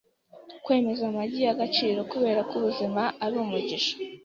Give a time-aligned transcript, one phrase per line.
[0.63, 3.93] Kwemeza amagi yagaciro Kuberako ubuzima ari umugisha